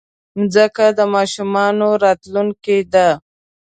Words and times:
مځکه 0.39 0.85
د 0.97 0.99
ماشومانو 1.15 1.87
راتلونکی 2.03 2.79
ده. 2.93 3.09